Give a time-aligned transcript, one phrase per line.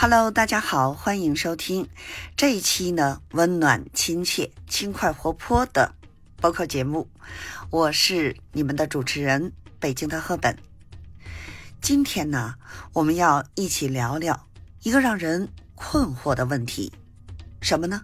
[0.00, 1.88] Hello，大家好，欢迎收听
[2.36, 5.92] 这一期呢温暖亲切、轻快活泼的
[6.36, 7.10] 播客节目。
[7.70, 10.56] 我是你们的主持人，北京的赫本。
[11.80, 12.54] 今天呢，
[12.92, 14.46] 我们要一起聊聊
[14.84, 16.92] 一个让人困惑的问题，
[17.60, 18.02] 什么呢？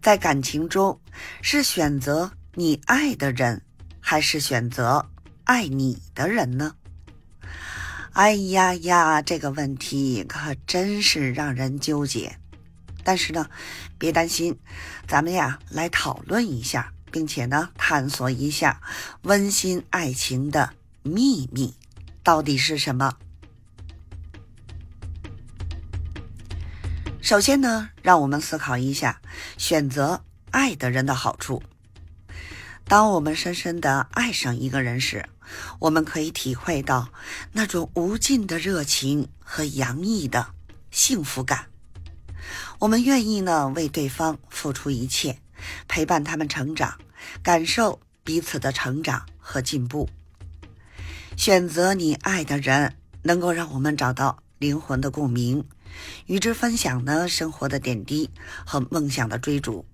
[0.00, 0.98] 在感情中，
[1.42, 3.60] 是选择你爱的人，
[4.00, 5.10] 还是选择
[5.44, 6.74] 爱你的人呢？
[8.14, 12.38] 哎呀呀，这个问题可真是让人纠结。
[13.02, 13.50] 但是呢，
[13.98, 14.56] 别担心，
[15.08, 18.80] 咱们呀来讨论一下，并且呢探索一下
[19.22, 21.74] 温馨爱情的秘密
[22.22, 23.16] 到底是什么。
[27.20, 29.20] 首先呢，让我们思考一下
[29.58, 31.60] 选择爱的人的好处。
[32.86, 35.26] 当我们深深的爱上一个人时，
[35.78, 37.08] 我们可以体会到
[37.52, 40.48] 那种无尽的热情和洋溢的
[40.90, 41.66] 幸福感。
[42.78, 45.38] 我们愿意呢为对方付出一切，
[45.88, 46.98] 陪伴他们成长，
[47.42, 50.08] 感受彼此的成长和进步。
[51.36, 55.64] 选择你爱的人，能够让我们找到灵魂的共鸣，
[56.26, 58.30] 与之分享呢生活的点滴
[58.66, 59.86] 和梦想的追逐。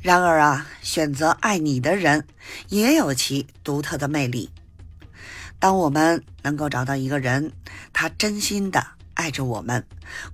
[0.00, 2.26] 然而啊，选择爱你的人
[2.68, 4.50] 也有其独特的魅力。
[5.58, 7.52] 当我们能够找到一个人，
[7.92, 9.84] 他真心的爱着我们，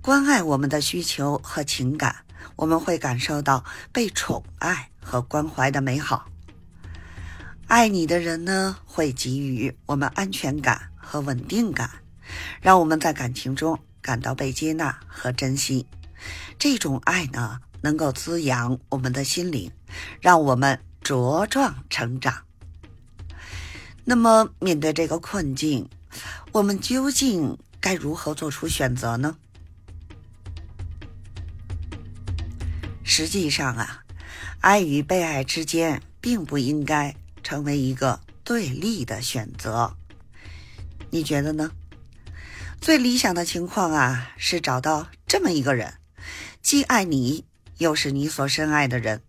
[0.03, 2.15] 关爱我们的需求和情感，
[2.57, 6.27] 我们会感受到被宠爱和关怀的美好。
[7.67, 11.91] 爱你的人呢，会给予我们安全感和稳定感，
[12.61, 15.87] 让我们在感情中感到被接纳和珍惜。
[16.59, 17.61] 这种爱呢。
[17.84, 19.70] 能够滋养我们的心灵，
[20.18, 22.44] 让我们茁壮成长。
[24.06, 25.90] 那么，面对这个困境，
[26.52, 29.36] 我们究竟该如何做出选择呢？
[33.02, 34.02] 实际上啊，
[34.61, 39.94] 爱与被爱之间并不应该成为一个对立的选择。
[41.11, 41.70] 你觉得呢？
[42.80, 45.98] 最理想的情况啊，是找到这么一个人，
[46.62, 47.44] 既爱你。
[47.84, 49.20] 又是你所深爱的人，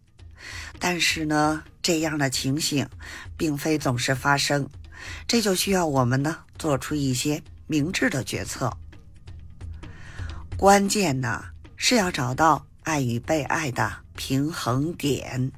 [0.80, 2.88] 但是呢，这样的情形
[3.36, 4.70] 并非总是发生，
[5.28, 8.72] 这就需要我们呢做出一些明智的决策。
[10.56, 11.44] 关键呢
[11.76, 15.52] 是要找到爱与被爱的平衡点。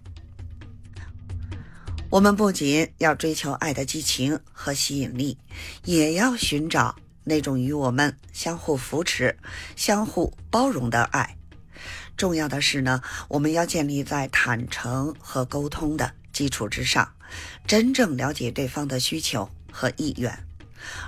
[2.09, 5.37] 我们不仅要追求爱的激情和吸引力，
[5.83, 9.37] 也要寻找那种与我们相互扶持、
[9.75, 11.37] 相互包容的爱。
[12.17, 17.13] 重要的是呢，我们要建立在坦诚和沟通的基础之上，
[17.67, 20.45] 真正了解对方的需求和意愿，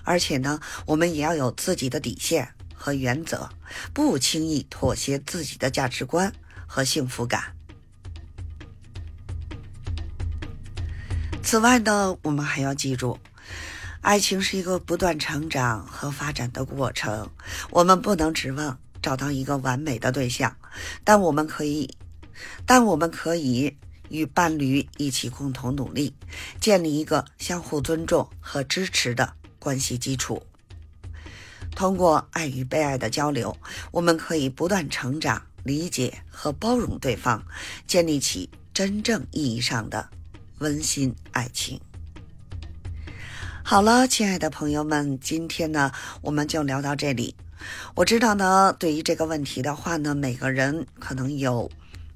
[0.03, 3.49] 而且呢，我们也要有自己的底线和原则，
[3.91, 6.31] 不轻易妥协自己的价值观
[6.67, 7.55] 和幸福感。
[11.41, 13.17] 此外呢，我们还要记住，
[14.01, 17.31] 爱情是一个不断成长和发展的过程，
[17.71, 18.77] 我们不能指望。
[19.01, 20.55] 找到一个完美的对象，
[21.03, 21.89] 但我们可以，
[22.65, 23.75] 但我们可以
[24.09, 26.13] 与伴侣一起共同努力，
[26.59, 30.41] 建立一个相互尊重和支持的关系基础。
[31.75, 33.55] 通过爱与被爱的交流，
[33.91, 37.41] 我们可以不断成长、理解和包容对方，
[37.87, 40.09] 建立起真正意义上的
[40.57, 41.79] 温馨爱情。
[43.63, 47.35] 好了，亲爱的朋友们，今天呢，我们就聊到这里。
[47.95, 51.69] 我知道呢，对于这个问题的话呢，每个人可能有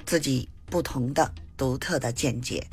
[0.06, 2.66] 自己不同的独特的见解。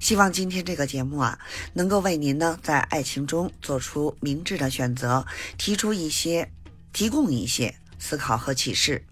[0.00, 1.38] 希望今天这个节目啊，
[1.74, 5.26] 能够为您呢在爱情中做出明智的选择，
[5.58, 6.50] 提出一些，
[6.92, 9.04] 提供一些思考和启示。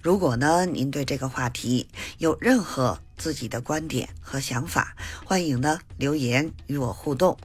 [0.00, 1.88] 如果呢您对这个话题
[2.18, 4.94] 有任何自己的观点和想法，
[5.24, 7.36] 欢迎呢留言与我互动。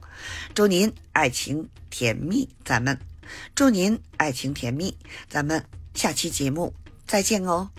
[0.54, 3.13] 祝您爱情甜蜜，咱们。
[3.54, 4.96] 祝您爱情甜蜜，
[5.28, 6.72] 咱们下期节目
[7.06, 7.70] 再见哦。